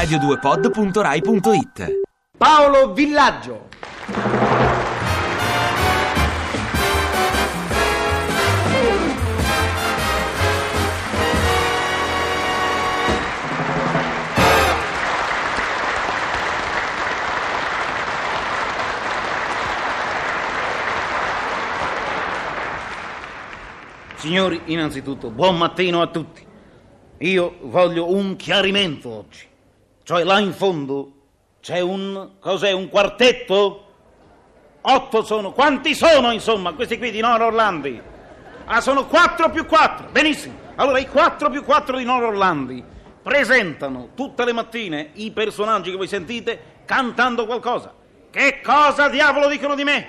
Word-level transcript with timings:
radio2pod.rai.it 0.00 2.00
Paolo 2.38 2.94
Villaggio. 2.94 3.68
Signori, 24.16 24.62
innanzitutto, 24.66 25.30
buon 25.30 25.58
mattino 25.58 26.00
a 26.00 26.06
tutti. 26.06 26.46
Io 27.18 27.58
voglio 27.64 28.14
un 28.14 28.36
chiarimento 28.36 29.10
oggi. 29.10 29.49
Cioè, 30.10 30.24
là 30.24 30.40
in 30.40 30.52
fondo 30.52 31.12
c'è 31.60 31.78
un. 31.78 32.30
cos'è? 32.40 32.72
Un 32.72 32.88
quartetto? 32.88 33.84
Otto 34.80 35.22
sono. 35.22 35.52
Quanti 35.52 35.94
sono, 35.94 36.32
insomma, 36.32 36.72
questi 36.72 36.98
qui 36.98 37.12
di 37.12 37.20
Nord 37.20 37.42
Orlandi? 37.42 38.02
Ah, 38.64 38.80
sono 38.80 39.06
quattro 39.06 39.50
più 39.50 39.66
quattro. 39.66 40.08
Benissimo. 40.10 40.54
Allora, 40.74 40.98
i 40.98 41.06
quattro 41.06 41.48
più 41.48 41.62
quattro 41.62 41.96
di 41.96 42.02
Nord 42.02 42.24
Orlandi 42.24 42.82
presentano 43.22 44.08
tutte 44.16 44.44
le 44.44 44.52
mattine 44.52 45.10
i 45.12 45.30
personaggi 45.30 45.92
che 45.92 45.96
voi 45.96 46.08
sentite 46.08 46.60
cantando 46.86 47.46
qualcosa. 47.46 47.94
Che 48.32 48.60
cosa 48.64 49.08
diavolo 49.08 49.46
dicono 49.46 49.76
di 49.76 49.84
me? 49.84 50.06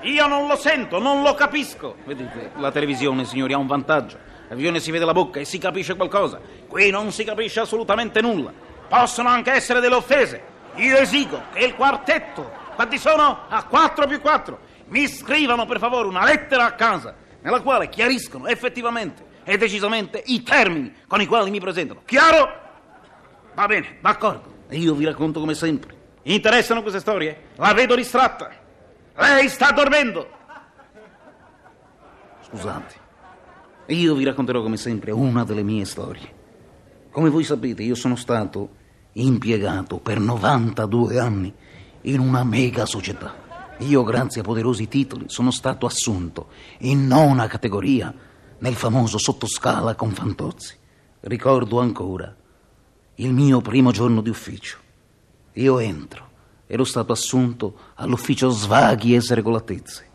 Io 0.00 0.26
non 0.26 0.48
lo 0.48 0.56
sento, 0.56 0.98
non 0.98 1.22
lo 1.22 1.34
capisco. 1.34 1.94
Vedete, 2.04 2.50
la 2.56 2.72
televisione, 2.72 3.24
signori, 3.24 3.52
ha 3.52 3.58
un 3.58 3.68
vantaggio. 3.68 4.16
La 4.16 4.48
televisione 4.48 4.80
si 4.80 4.90
vede 4.90 5.04
la 5.04 5.12
bocca 5.12 5.38
e 5.38 5.44
si 5.44 5.58
capisce 5.58 5.94
qualcosa. 5.94 6.40
Qui 6.66 6.90
non 6.90 7.12
si 7.12 7.22
capisce 7.22 7.60
assolutamente 7.60 8.20
nulla. 8.20 8.72
Possono 8.88 9.28
anche 9.28 9.52
essere 9.52 9.80
delle 9.80 9.94
offese. 9.94 10.42
Io 10.76 10.96
esigo 10.96 11.42
che 11.52 11.64
il 11.64 11.74
quartetto, 11.74 12.50
quanti 12.74 12.98
sono? 12.98 13.46
A 13.48 13.64
4 13.64 14.06
più 14.06 14.20
4, 14.20 14.58
mi 14.86 15.06
scrivano 15.06 15.66
per 15.66 15.78
favore 15.78 16.08
una 16.08 16.24
lettera 16.24 16.66
a 16.66 16.72
casa 16.72 17.14
nella 17.40 17.60
quale 17.60 17.88
chiariscono 17.88 18.46
effettivamente 18.46 19.24
e 19.44 19.56
decisamente 19.56 20.22
i 20.26 20.42
termini 20.42 20.92
con 21.06 21.20
i 21.20 21.26
quali 21.26 21.50
mi 21.50 21.60
presentano. 21.60 22.02
Chiaro? 22.04 22.62
Va 23.54 23.66
bene, 23.66 23.98
d'accordo. 24.00 24.52
E 24.68 24.78
io 24.78 24.94
vi 24.94 25.04
racconto 25.04 25.40
come 25.40 25.54
sempre. 25.54 25.94
Interessano 26.22 26.80
queste 26.80 27.00
storie? 27.00 27.50
La 27.56 27.72
vedo 27.74 27.94
distratta. 27.94 28.50
Lei 29.16 29.48
sta 29.48 29.70
dormendo. 29.70 30.28
Scusate. 32.40 33.02
Io 33.86 34.14
vi 34.14 34.24
racconterò 34.24 34.62
come 34.62 34.76
sempre 34.76 35.12
una 35.12 35.44
delle 35.44 35.62
mie 35.62 35.84
storie. 35.84 36.42
Come 37.14 37.30
voi 37.30 37.44
sapete, 37.44 37.84
io 37.84 37.94
sono 37.94 38.16
stato 38.16 38.70
impiegato 39.12 39.98
per 39.98 40.18
92 40.18 41.20
anni 41.20 41.54
in 42.00 42.18
una 42.18 42.42
mega 42.42 42.86
società. 42.86 43.76
Io, 43.78 44.02
grazie 44.02 44.40
a 44.40 44.44
poderosi 44.44 44.88
titoli, 44.88 45.26
sono 45.28 45.52
stato 45.52 45.86
assunto 45.86 46.48
in 46.78 47.06
nona 47.06 47.46
categoria 47.46 48.12
nel 48.58 48.74
famoso 48.74 49.18
sottoscala 49.18 49.94
con 49.94 50.10
Fantozzi. 50.10 50.74
Ricordo 51.20 51.78
ancora 51.78 52.34
il 53.14 53.32
mio 53.32 53.60
primo 53.60 53.92
giorno 53.92 54.20
di 54.20 54.30
ufficio. 54.30 54.78
Io 55.52 55.78
entro, 55.78 56.28
ero 56.66 56.82
stato 56.82 57.12
assunto 57.12 57.76
all'ufficio 57.94 58.48
svaghi 58.48 59.14
e 59.14 59.20
sregolatezze. 59.20 60.08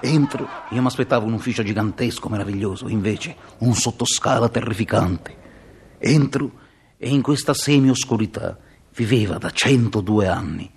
Entro, 0.00 0.48
io 0.70 0.80
mi 0.80 0.86
aspettavo 0.86 1.26
un 1.26 1.34
ufficio 1.34 1.62
gigantesco, 1.62 2.30
meraviglioso, 2.30 2.88
invece 2.88 3.36
un 3.58 3.74
sottoscala 3.74 4.48
terrificante. 4.48 5.42
Entro 6.06 6.52
e 6.98 7.08
in 7.08 7.22
questa 7.22 7.54
semi-oscurità 7.54 8.58
viveva 8.94 9.38
da 9.38 9.48
102 9.48 10.28
anni. 10.28 10.70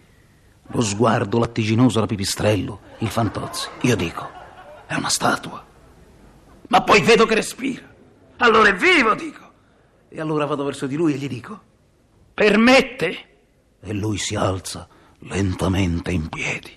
Lo 0.68 0.80
sguardo 0.80 1.40
lattiginoso 1.40 1.98
alla 1.98 2.08
pipistrello, 2.08 2.80
il 3.00 3.10
Fantozzi. 3.10 3.68
Io 3.82 3.98
dico, 3.98 4.26
è 4.86 4.94
una 4.94 5.10
statua. 5.10 5.66
Ma 6.70 6.82
poi 6.82 7.02
vedo 7.02 7.26
che 7.26 7.36
respira. 7.36 7.94
Allora 8.38 8.70
è 8.70 8.76
vivo, 8.76 9.16
dico. 9.16 9.52
E 10.08 10.22
allora 10.22 10.46
vado 10.46 10.64
verso 10.64 10.88
di 10.88 10.96
lui 10.96 11.14
e 11.14 11.18
gli 11.18 11.28
dico, 11.28 11.62
permette? 12.34 13.18
E 13.82 13.94
lui 13.94 14.18
si 14.18 14.36
alza 14.36 14.88
lentamente 15.20 16.12
in 16.12 16.30
piedi. 16.30 16.72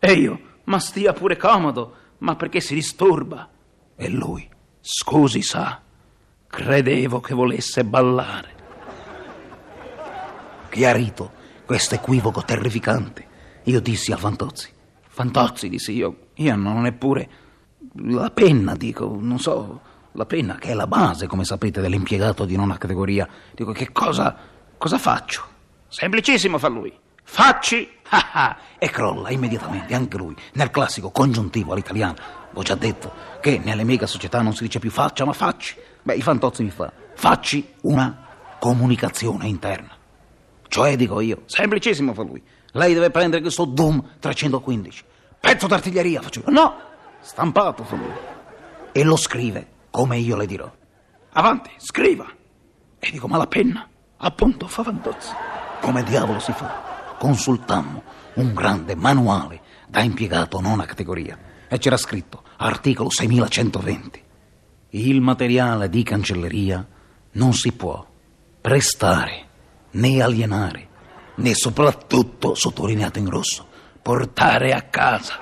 E 0.00 0.12
io, 0.12 0.40
ma 0.64 0.78
stia 0.78 1.14
pure 1.14 1.38
comodo, 1.38 1.96
ma 2.18 2.36
perché 2.36 2.60
si 2.60 2.74
disturba? 2.74 3.48
E 3.96 4.08
lui, 4.10 4.46
scusi 4.82 5.40
sa, 5.40 5.80
credevo 6.54 7.20
che 7.20 7.34
volesse 7.34 7.84
ballare. 7.84 8.52
Chiarito 10.70 11.32
questo 11.64 11.96
equivoco 11.96 12.42
terrificante, 12.42 13.26
io 13.64 13.80
dissi 13.80 14.12
a 14.12 14.16
Fantozzi. 14.16 14.70
Fantozzi, 15.08 15.68
dissi 15.68 15.92
io, 15.92 16.28
io 16.34 16.56
non 16.56 16.76
ho 16.76 16.80
neppure 16.80 17.28
la 17.96 18.30
penna, 18.30 18.74
dico, 18.76 19.16
non 19.20 19.38
so, 19.38 19.80
la 20.12 20.26
penna 20.26 20.56
che 20.56 20.68
è 20.70 20.74
la 20.74 20.86
base, 20.86 21.26
come 21.26 21.44
sapete, 21.44 21.80
dell'impiegato 21.80 22.44
di 22.44 22.56
nona 22.56 22.78
categoria. 22.78 23.28
Dico, 23.52 23.72
che 23.72 23.90
cosa, 23.90 24.36
cosa 24.78 24.98
faccio? 24.98 25.44
Semplicissimo, 25.88 26.58
fa 26.58 26.68
lui. 26.68 26.92
Facci, 27.22 27.88
e 28.78 28.90
crolla 28.90 29.30
immediatamente, 29.30 29.94
anche 29.94 30.16
lui, 30.16 30.34
nel 30.54 30.70
classico 30.70 31.10
congiuntivo 31.10 31.72
all'italiano. 31.72 32.16
Ho 32.52 32.62
già 32.62 32.74
detto 32.74 33.12
che 33.40 33.60
nelle 33.62 33.84
mega 33.84 34.06
società 34.06 34.40
non 34.40 34.54
si 34.54 34.64
dice 34.64 34.78
più 34.78 34.90
faccia, 34.90 35.24
ma 35.24 35.32
facci. 35.32 35.76
Beh, 36.02 36.14
i 36.14 36.22
Fantozzi 36.22 36.62
mi 36.62 36.70
fa, 36.70 36.92
facci 37.14 37.74
una 37.82 38.26
comunicazione 38.58 39.46
interna. 39.46 39.96
Cioè, 40.68 40.96
dico 40.96 41.20
io, 41.20 41.42
semplicissimo 41.46 42.14
fa 42.14 42.22
lui. 42.22 42.42
Lei 42.72 42.94
deve 42.94 43.10
prendere 43.10 43.42
questo 43.42 43.64
Doom 43.64 44.16
315. 44.18 45.04
Pezzo 45.40 45.66
d'artiglieria, 45.66 46.20
faccio 46.20 46.40
io. 46.40 46.50
No, 46.50 46.74
stampato 47.20 47.84
fa 47.84 47.96
lui. 47.96 48.12
E 48.92 49.02
lo 49.04 49.16
scrive, 49.16 49.66
come 49.90 50.18
io 50.18 50.36
le 50.36 50.46
dirò. 50.46 50.70
Avanti, 51.32 51.70
scriva. 51.76 52.26
E 52.98 53.10
dico, 53.10 53.28
ma 53.28 53.36
la 53.36 53.46
penna? 53.46 53.88
Appunto, 54.18 54.66
fa 54.66 54.82
Fantozzi. 54.82 55.32
Come 55.80 56.02
diavolo 56.04 56.38
si 56.38 56.52
fa? 56.52 56.93
Consultammo 57.18 58.02
un 58.34 58.52
grande 58.52 58.94
manuale 58.94 59.60
da 59.88 60.00
impiegato 60.00 60.60
nona 60.60 60.84
categoria. 60.84 61.38
E 61.68 61.78
c'era 61.78 61.96
scritto, 61.96 62.42
articolo 62.56 63.10
6120. 63.10 64.22
Il 64.90 65.20
materiale 65.20 65.88
di 65.88 66.02
cancelleria 66.02 66.86
non 67.32 67.52
si 67.52 67.72
può 67.72 68.06
prestare 68.60 69.46
né 69.92 70.22
alienare, 70.22 70.88
né 71.36 71.54
soprattutto, 71.54 72.54
sottolineato 72.54 73.18
in 73.18 73.28
rosso, 73.28 73.66
portare 74.00 74.72
a 74.72 74.82
casa. 74.82 75.38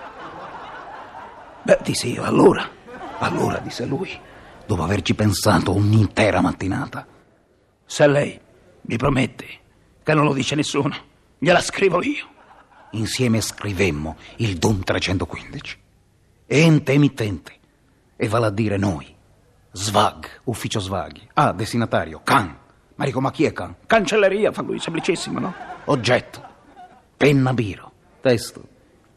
Beh, 1.63 1.79
dissi 1.83 2.13
io, 2.13 2.25
allora, 2.25 2.69
allora, 3.19 3.59
disse 3.59 3.85
lui, 3.85 4.11
dopo 4.67 4.83
averci 4.83 5.15
pensato 5.15 5.73
un'intera 5.73 6.41
mattinata, 6.41 7.07
se 7.85 8.07
lei 8.07 8.41
mi 8.83 8.97
promette 8.97 9.47
che 10.03 10.15
non 10.15 10.25
lo 10.25 10.33
dice 10.33 10.55
nessuno, 10.55 11.11
gliela 11.43 11.61
scrivo 11.61 12.01
io. 12.05 12.29
Insieme 12.93 13.41
scrivemmo 13.41 14.17
il 14.37 14.59
DOM 14.59 14.85
315. 14.85 15.79
Ente 16.47 16.93
emittente, 16.93 17.53
e 18.15 18.29
vale 18.29 18.47
a 18.47 18.51
dire 18.51 18.77
noi. 18.77 19.13
Svag, 19.73 20.29
ufficio 20.45 20.79
svaghi. 20.79 21.29
Ah, 21.33 21.53
destinatario, 21.53 22.21
Can. 22.23 22.57
Ma 22.95 23.05
dico, 23.05 23.21
ma 23.21 23.33
chi 23.33 23.45
è 23.45 23.53
Can? 23.53 23.75
Cancelleria, 23.87 24.53
fa 24.53 24.63
lui, 24.63 24.79
semplicissimo, 24.79 25.41
no? 25.41 25.53
Oggetto, 25.87 26.41
penna 27.17 27.53
biro. 27.53 27.91
Testo, 28.21 28.63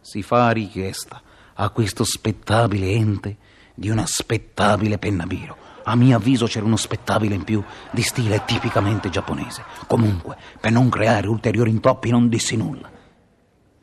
si 0.02 0.24
fa 0.24 0.50
richiesta 0.50 1.22
a 1.54 1.70
questo 1.70 2.04
spettabile 2.04 2.90
ente 2.90 3.38
di 3.76 3.90
una 3.90 4.08
spettabile 4.08 4.98
penna 4.98 5.28
biro. 5.28 5.58
A 5.88 5.96
mio 5.96 6.18
avviso 6.18 6.46
c'era 6.48 6.66
uno 6.66 6.78
spettabile 6.78 7.36
in 7.36 7.44
più 7.44 7.64
di 7.92 8.02
stile 8.02 8.44
tipicamente 8.46 9.10
giapponese. 9.10 9.64
Comunque, 9.88 10.36
per 10.60 10.72
non 10.72 10.90
creare 10.90 11.28
ulteriori 11.28 11.70
intoppi, 11.70 12.10
non 12.10 12.28
dissi 12.28 12.58
nulla. 12.58 12.90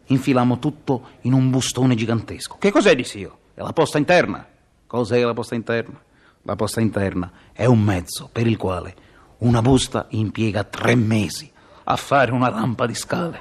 Infilammo 0.06 0.58
tutto 0.58 1.08
in 1.22 1.32
un 1.32 1.48
bustone 1.50 1.94
gigantesco. 1.94 2.56
Che 2.58 2.70
cos'è, 2.72 2.94
dissi 2.96 3.20
io? 3.20 3.38
È 3.54 3.62
la 3.62 3.72
posta 3.72 3.98
interna. 3.98 4.46
Cos'è 4.86 5.22
la 5.22 5.32
posta 5.32 5.54
interna? 5.54 6.00
La 6.42 6.56
posta 6.56 6.80
interna 6.80 7.30
è 7.52 7.66
un 7.66 7.80
mezzo 7.80 8.28
per 8.32 8.48
il 8.48 8.56
quale 8.56 8.94
una 9.38 9.62
busta 9.62 10.06
impiega 10.10 10.64
tre 10.64 10.96
mesi 10.96 11.50
a 11.84 11.96
fare 11.96 12.32
una 12.32 12.48
rampa 12.48 12.86
di 12.86 12.94
scale. 12.94 13.40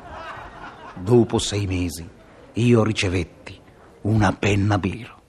Dopo 0.96 1.40
sei 1.40 1.66
mesi 1.66 2.08
io 2.54 2.84
ricevetti 2.84 3.60
una 4.02 4.34
penna 4.34 4.78
biro. 4.78 5.20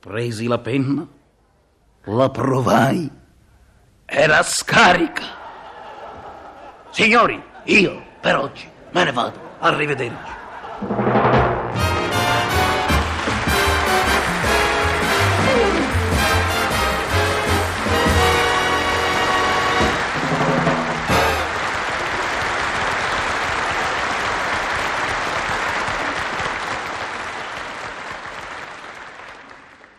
Presi 0.00 0.46
la 0.46 0.58
penna, 0.58 1.06
la 2.04 2.30
provai, 2.30 3.10
era 4.06 4.42
scarica. 4.42 5.22
Signori, 6.90 7.40
io 7.64 8.02
per 8.20 8.36
oggi 8.36 8.66
me 8.92 9.04
ne 9.04 9.12
vado. 9.12 9.38
Arrivederci. 9.58 10.38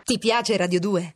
Ti 0.04 0.18
piace 0.18 0.58
Radio 0.58 0.80
2? 0.80 1.16